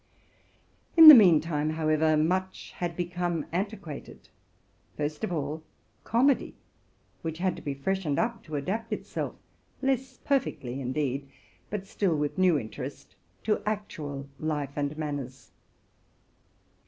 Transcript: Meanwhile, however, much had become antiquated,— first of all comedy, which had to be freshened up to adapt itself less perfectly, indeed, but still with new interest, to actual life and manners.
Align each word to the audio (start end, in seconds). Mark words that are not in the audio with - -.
Meanwhile, 0.97 1.73
however, 1.73 2.17
much 2.17 2.71
had 2.77 2.95
become 2.97 3.45
antiquated,— 3.51 4.29
first 4.97 5.23
of 5.23 5.31
all 5.31 5.61
comedy, 6.03 6.55
which 7.21 7.37
had 7.37 7.55
to 7.57 7.61
be 7.61 7.75
freshened 7.75 8.17
up 8.17 8.41
to 8.45 8.55
adapt 8.55 8.91
itself 8.91 9.35
less 9.79 10.17
perfectly, 10.17 10.81
indeed, 10.81 11.29
but 11.69 11.85
still 11.85 12.15
with 12.17 12.39
new 12.39 12.57
interest, 12.57 13.15
to 13.43 13.61
actual 13.63 14.27
life 14.39 14.71
and 14.75 14.97
manners. 14.97 15.51